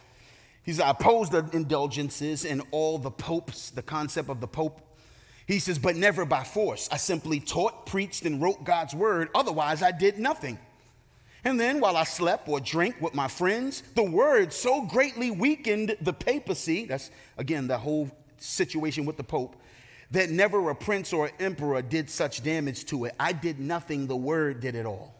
[0.63, 4.81] He says, I opposed the indulgences and all the popes, the concept of the pope.
[5.47, 6.89] He says, but never by force.
[6.91, 9.29] I simply taught, preached, and wrote God's word.
[9.33, 10.59] Otherwise, I did nothing.
[11.45, 15.95] And then while I slept or drank with my friends, the word so greatly weakened
[16.01, 16.85] the papacy.
[16.85, 19.55] That's again the whole situation with the Pope
[20.11, 23.15] that never a prince or emperor did such damage to it.
[23.19, 25.13] I did nothing, the word did it all.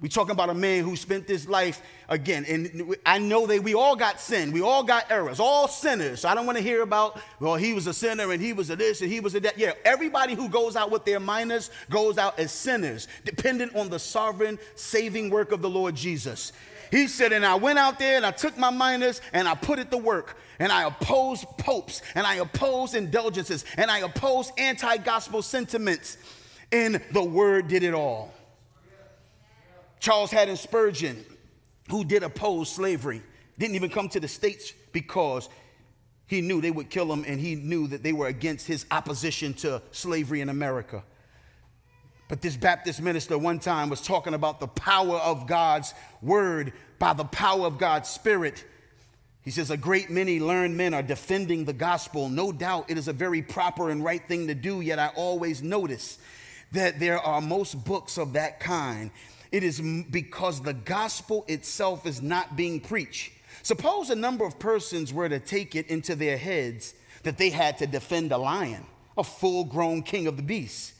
[0.00, 3.74] We're talking about a man who spent his life again, and I know that we
[3.74, 6.20] all got sin, we all got errors, all sinners.
[6.20, 8.68] So I don't want to hear about, well, he was a sinner and he was
[8.70, 9.56] a this and he was a that.
[9.56, 13.98] Yeah, everybody who goes out with their minas goes out as sinners, dependent on the
[13.98, 16.52] sovereign saving work of the Lord Jesus.
[16.90, 19.78] He said, and I went out there and I took my minas and I put
[19.78, 20.36] it to work.
[20.58, 26.18] And I opposed popes and I opposed indulgences and I opposed anti gospel sentiments.
[26.70, 28.32] And the word did it all.
[30.04, 31.24] Charles Haddon Spurgeon,
[31.88, 33.22] who did oppose slavery,
[33.58, 35.48] didn't even come to the States because
[36.26, 39.54] he knew they would kill him and he knew that they were against his opposition
[39.54, 41.02] to slavery in America.
[42.28, 47.14] But this Baptist minister one time was talking about the power of God's word by
[47.14, 48.62] the power of God's spirit.
[49.40, 52.28] He says, A great many learned men are defending the gospel.
[52.28, 55.62] No doubt it is a very proper and right thing to do, yet I always
[55.62, 56.18] notice
[56.72, 59.10] that there are most books of that kind
[59.54, 63.30] it is because the gospel itself is not being preached.
[63.62, 67.78] Suppose a number of persons were to take it into their heads that they had
[67.78, 68.84] to defend a lion,
[69.16, 70.94] a full grown king of the beasts.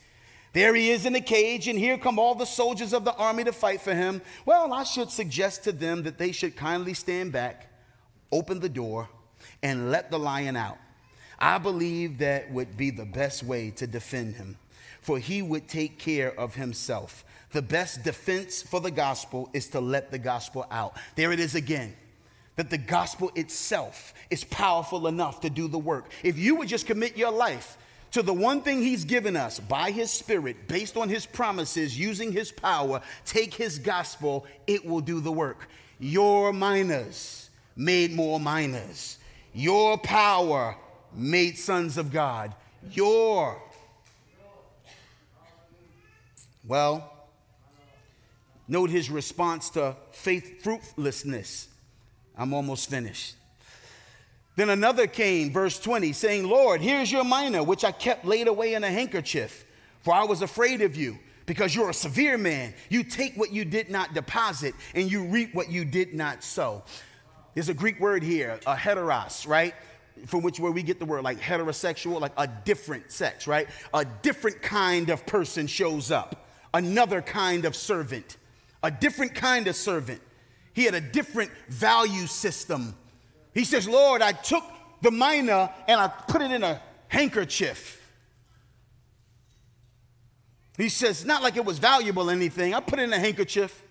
[0.53, 3.43] There he is in the cage, and here come all the soldiers of the army
[3.43, 4.23] to fight for him.
[4.47, 7.67] Well, I should suggest to them that they should kindly stand back,
[8.31, 9.09] open the door,
[9.65, 10.79] and let the lion out.
[11.41, 14.59] I believe that would be the best way to defend him,
[15.01, 19.81] for he would take care of himself the best defense for the gospel is to
[19.81, 20.97] let the gospel out.
[21.15, 21.95] There it is again.
[22.57, 26.11] That the gospel itself is powerful enough to do the work.
[26.23, 27.79] If you would just commit your life
[28.11, 32.31] to the one thing he's given us by his spirit, based on his promises, using
[32.33, 35.69] his power, take his gospel, it will do the work.
[35.99, 39.19] Your minas made more minas.
[39.53, 40.77] Your power
[41.15, 42.55] made sons of God.
[42.93, 43.61] Your.
[46.67, 47.14] Well,
[48.67, 51.69] Note his response to faith fruitlessness.
[52.37, 53.37] I'm almost finished.
[54.57, 58.75] Then another came, verse 20, saying, Lord, here's your mina, which I kept laid away
[58.75, 59.65] in a handkerchief,
[60.03, 62.73] for I was afraid of you, because you're a severe man.
[62.89, 66.85] You take what you did not deposit, and you reap what you did not sow.
[67.55, 69.75] There's a Greek word here, a heteros, right?
[70.27, 73.69] From which where we get the word like heterosexual, like a different sex, right?
[73.93, 78.37] A different kind of person shows up, another kind of servant
[78.85, 80.21] a different kind of servant.
[80.75, 82.95] He had a different value system.
[83.55, 84.63] He says, Lord, I took
[85.01, 88.01] the mina and I put it in a handkerchief.
[90.77, 92.75] He says, not like it was valuable anything.
[92.75, 93.83] I put it in a handkerchief.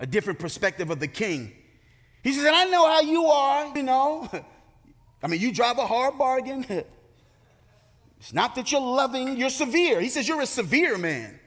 [0.00, 1.52] A different perspective of the king.
[2.22, 4.28] He says, and I know how you are, you know.
[5.22, 6.64] I mean, you drive a hard bargain.
[8.18, 10.00] It's not that you're loving, you're severe.
[10.00, 11.38] He says, you're a severe man.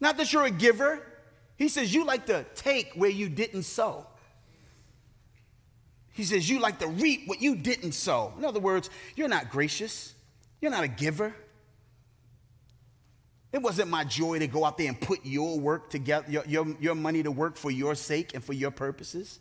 [0.00, 1.07] Not that you're a giver.
[1.58, 4.06] He says, You like to take where you didn't sow.
[6.12, 8.32] He says, You like to reap what you didn't sow.
[8.38, 10.14] In other words, you're not gracious,
[10.60, 11.34] you're not a giver.
[13.50, 16.66] It wasn't my joy to go out there and put your work together, your, your,
[16.80, 19.40] your money to work for your sake and for your purposes.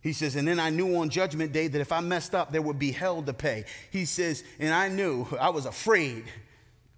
[0.00, 2.62] He says, and then I knew on judgment day that if I messed up, there
[2.62, 3.64] would be hell to pay.
[3.90, 6.24] He says, and I knew, I was afraid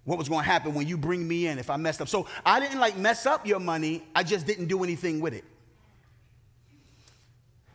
[0.05, 2.07] what was going to happen when you bring me in if I messed up.
[2.07, 5.43] So I didn't like mess up your money, I just didn't do anything with it.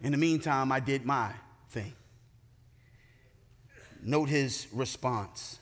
[0.03, 1.33] In the meantime, I did my
[1.69, 1.93] thing.
[4.03, 5.59] Note his response.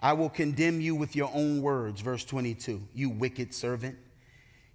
[0.00, 2.82] I will condemn you with your own words, verse 22.
[2.94, 3.96] You wicked servant.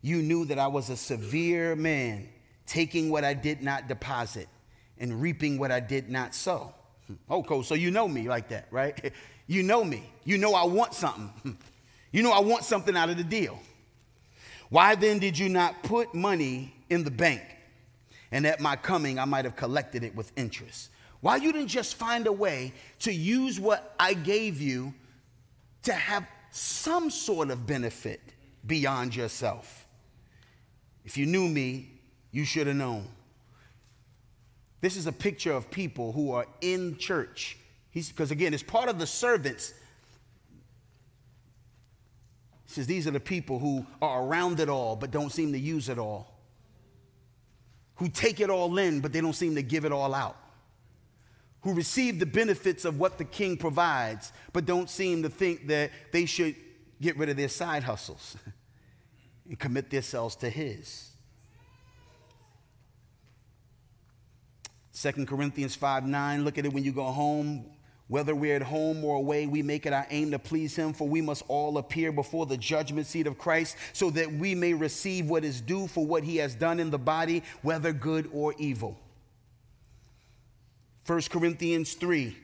[0.02, 2.30] You knew that I was a severe man,
[2.66, 4.48] taking what I did not deposit
[5.00, 6.74] and reaping what I did not sow.
[7.30, 7.64] Oh, cool.
[7.64, 9.14] So you know me like that, right?
[9.48, 10.10] You know me.
[10.24, 11.58] You know I want something.
[12.14, 13.60] You know I want something out of the deal.
[14.70, 17.42] Why then did you not put money in the bank?
[18.32, 20.92] And at my coming, I might have collected it with interest.
[21.22, 24.94] Why you didn't just find a way to use what I gave you
[25.84, 28.22] to have some sort of benefit
[28.68, 29.88] beyond yourself?
[31.06, 31.90] If you knew me,
[32.32, 33.08] you should have known.
[34.82, 37.58] This is a picture of people who are in church.
[37.94, 39.74] Because again, it's part of the servants.
[42.66, 45.60] He says these are the people who are around it all but don't seem to
[45.60, 46.34] use it all.
[47.96, 50.38] Who take it all in but they don't seem to give it all out.
[51.62, 55.92] Who receive the benefits of what the king provides but don't seem to think that
[56.12, 56.56] they should
[57.00, 58.36] get rid of their side hustles
[59.48, 61.10] and commit themselves to his.
[64.96, 67.66] 2 Corinthians 5 9, look at it when you go home.
[68.08, 71.08] Whether we're at home or away, we make it our aim to please Him, for
[71.08, 75.30] we must all appear before the judgment seat of Christ, so that we may receive
[75.30, 79.00] what is due for what He has done in the body, whether good or evil.
[81.06, 82.38] 1 Corinthians 3,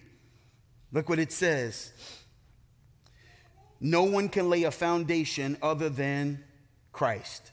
[0.92, 1.94] look what it says.
[3.80, 6.44] No one can lay a foundation other than
[6.92, 7.52] Christ.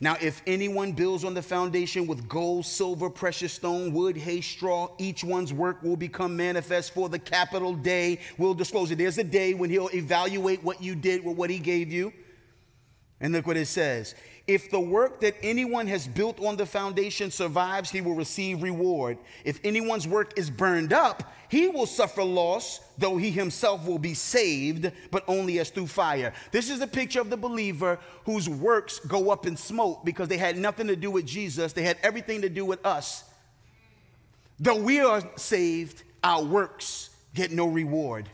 [0.00, 4.90] Now, if anyone builds on the foundation with gold, silver, precious stone, wood, hay, straw,
[4.98, 8.98] each one's work will become manifest for the capital day will disclose it.
[8.98, 12.12] There's a day when he'll evaluate what you did with what he gave you.
[13.20, 14.14] And look what it says
[14.48, 19.18] if the work that anyone has built on the foundation survives, he will receive reward.
[19.44, 24.14] If anyone's work is burned up, he will suffer loss, though he himself will be
[24.14, 26.32] saved, but only as through fire.
[26.50, 30.38] This is a picture of the believer whose works go up in smoke because they
[30.38, 33.24] had nothing to do with Jesus, they had everything to do with us.
[34.58, 38.30] Though we are saved, our works get no reward.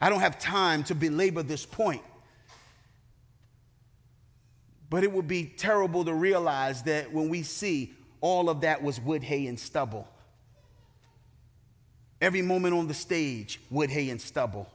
[0.00, 2.02] I don't have time to belabor this point.
[4.90, 9.00] But it would be terrible to realize that when we see all of that was
[9.00, 10.06] wood, hay, and stubble.
[12.20, 14.68] Every moment on the stage, wood, hay, and stubble.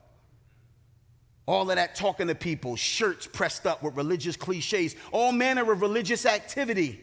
[1.46, 5.82] All of that talking to people, shirts pressed up with religious cliches, all manner of
[5.82, 7.00] religious activity.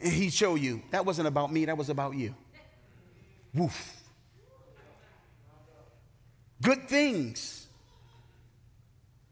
[0.00, 2.34] And he'd show you that wasn't about me, that was about you.
[3.52, 3.94] Woof.
[6.62, 7.66] Good things,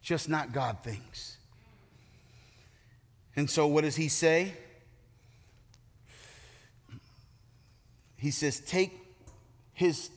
[0.02, 1.33] just not God things.
[3.36, 4.52] And so, what does he say?
[8.16, 8.92] He says, Take
[9.72, 10.10] his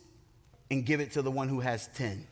[0.70, 2.26] and give it to the one who has 10.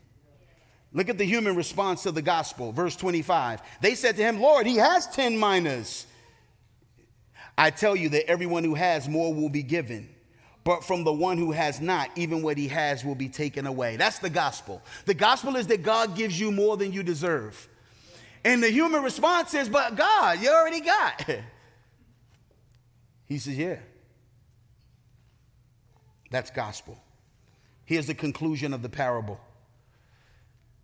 [0.93, 2.71] Look at the human response to the gospel.
[2.71, 3.61] Verse 25.
[3.81, 6.05] They said to him, Lord, he has 10 minas.
[7.57, 10.09] I tell you that everyone who has more will be given,
[10.63, 13.95] but from the one who has not, even what he has will be taken away.
[13.95, 14.81] That's the gospel.
[15.05, 17.67] The gospel is that God gives you more than you deserve.
[18.45, 21.27] And the human response is, But God, you already got.
[23.27, 23.77] He says, Yeah.
[26.29, 26.95] That's gospel.
[27.85, 29.39] Here's the conclusion of the parable.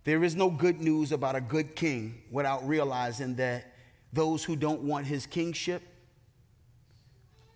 [0.05, 3.75] There is no good news about a good king without realizing that
[4.11, 5.83] those who don't want his kingship,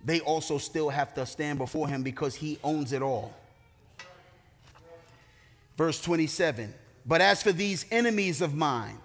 [0.03, 3.33] they also still have to stand before him because he owns it all.
[5.77, 6.71] Verse 27
[7.07, 8.99] But as for these enemies of mine,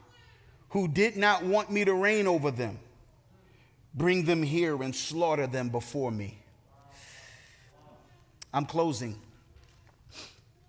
[0.70, 2.78] who did not want me to reign over them.
[3.94, 6.38] Bring them here and slaughter them before me.
[8.52, 9.18] I'm closing.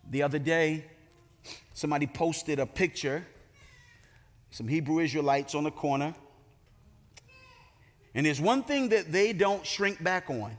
[0.10, 0.86] The other day,
[1.74, 3.26] somebody posted a picture,
[4.50, 6.14] some Hebrew Israelites on the corner.
[8.14, 10.58] And there's one thing that they don't shrink back on,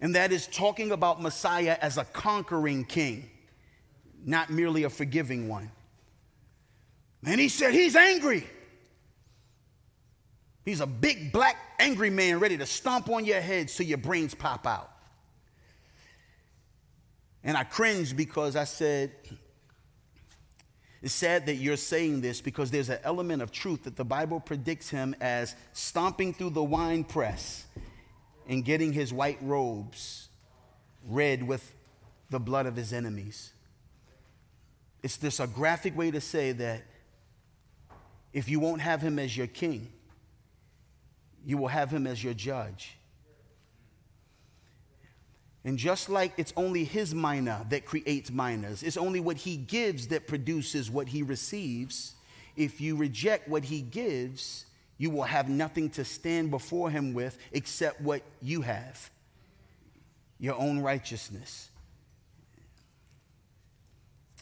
[0.00, 3.30] and that is talking about Messiah as a conquering king,
[4.24, 5.70] not merely a forgiving one.
[7.24, 8.46] And he said, He's angry.
[10.64, 14.34] He's a big, black, angry man ready to stomp on your head so your brains
[14.34, 14.90] pop out.
[17.42, 19.12] And I cringed because I said,
[21.02, 24.40] It's sad that you're saying this because there's an element of truth that the Bible
[24.40, 27.66] predicts him as stomping through the wine press
[28.48, 30.28] and getting his white robes
[31.06, 31.74] red with
[32.30, 33.52] the blood of his enemies.
[35.02, 36.82] It's this a graphic way to say that
[38.34, 39.90] if you won't have him as your king,
[41.46, 42.96] you will have him as your judge.
[45.64, 50.08] And just like it's only his mina that creates minas, it's only what he gives
[50.08, 52.14] that produces what he receives.
[52.56, 54.66] If you reject what he gives,
[54.98, 59.10] you will have nothing to stand before him with except what you have
[60.40, 61.70] your own righteousness.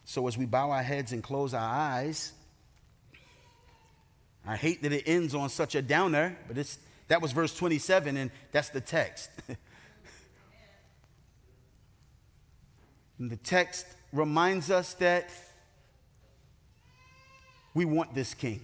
[0.05, 2.33] So, as we bow our heads and close our eyes,
[4.47, 6.79] I hate that it ends on such a downer, but it's,
[7.09, 9.31] that was verse 27, and that's the text.
[13.29, 15.31] The text reminds us that
[17.73, 18.61] we want this king.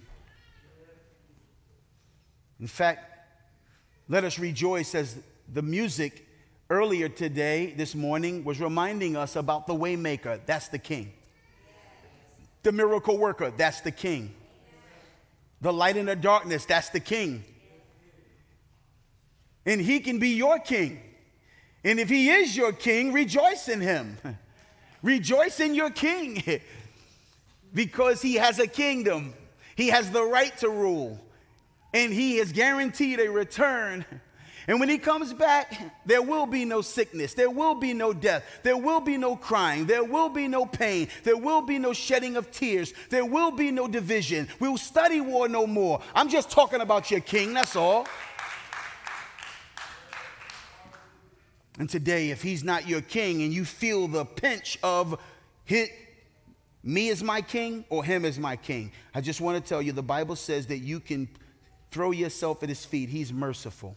[2.59, 3.05] In fact,
[4.09, 5.17] let us rejoice as
[5.53, 6.27] the music
[6.71, 10.41] earlier today, this morning, was reminding us about the waymaker.
[10.45, 11.13] That's the king.
[12.65, 13.53] The miracle worker.
[13.57, 14.35] That's the king.
[15.61, 16.65] The light in the darkness.
[16.65, 17.45] That's the king.
[19.67, 21.01] And he can be your king.
[21.85, 24.19] And if he is your king, rejoice in him.
[25.03, 26.43] Rejoice in your king
[27.75, 29.33] because he has a kingdom.
[29.77, 31.21] He has the right to rule,
[31.95, 34.05] and he has guaranteed a return.
[34.69, 38.45] And when he comes back, there will be no sickness, there will be no death,
[38.63, 42.37] there will be no crying, there will be no pain, there will be no shedding
[42.37, 44.47] of tears, there will be no division.
[44.61, 46.03] We'll study war no more.
[46.15, 48.07] I'm just talking about your king, that's all.
[51.79, 55.19] And today, if he's not your king and you feel the pinch of
[55.65, 55.91] hit
[56.83, 59.93] me as my king or him as my king, I just want to tell you
[59.93, 61.27] the Bible says that you can
[61.91, 63.09] throw yourself at his feet.
[63.09, 63.97] He's merciful.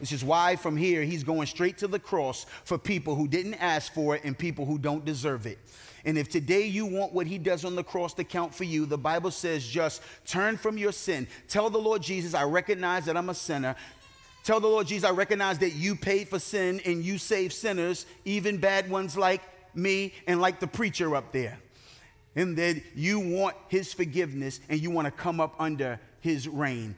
[0.00, 3.54] This is why from here he's going straight to the cross for people who didn't
[3.54, 5.58] ask for it and people who don't deserve it.
[6.04, 8.86] And if today you want what he does on the cross to count for you,
[8.86, 11.26] the Bible says just turn from your sin.
[11.48, 13.74] Tell the Lord Jesus, I recognize that I'm a sinner.
[14.44, 18.06] Tell the Lord Jesus, I recognize that you paid for sin and you save sinners,
[18.24, 19.42] even bad ones like
[19.74, 21.58] me and like the preacher up there.
[22.36, 26.94] And that you want his forgiveness and you want to come up under his reign.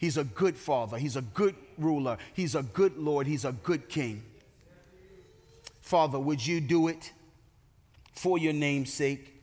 [0.00, 3.88] He's a good father, he's a good ruler, he's a good Lord, he's a good
[3.88, 4.24] king.
[5.80, 7.12] Father, would you do it
[8.14, 9.42] for your name's sake?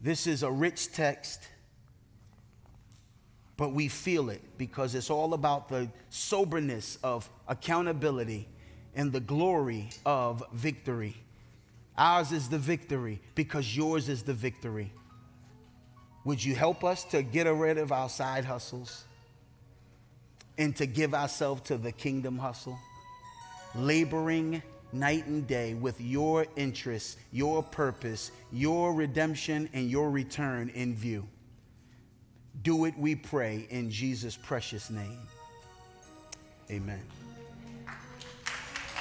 [0.00, 1.48] This is a rich text
[3.56, 8.48] but we feel it because it's all about the soberness of accountability
[8.94, 11.16] and the glory of victory.
[11.96, 14.92] Ours is the victory because yours is the victory.
[16.26, 19.04] Would you help us to get rid of our side hustles
[20.58, 22.76] and to give ourselves to the kingdom hustle?
[23.76, 24.60] Laboring
[24.92, 31.28] night and day with your interests, your purpose, your redemption, and your return in view.
[32.60, 35.20] Do it, we pray, in Jesus' precious name.
[36.68, 37.04] Amen.